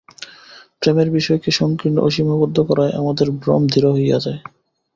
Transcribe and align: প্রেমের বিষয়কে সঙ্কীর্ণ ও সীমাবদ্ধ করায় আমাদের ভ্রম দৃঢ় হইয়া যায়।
প্রেমের 0.81 1.09
বিষয়কে 1.11 1.49
সঙ্কীর্ণ 1.51 1.97
ও 1.99 2.07
সীমাবদ্ধ 2.09 2.57
করায় 2.69 2.93
আমাদের 2.93 3.27
ভ্রম 3.41 3.61
দৃঢ় 3.67 3.89
হইয়া 3.91 4.17
যায়। 4.25 4.39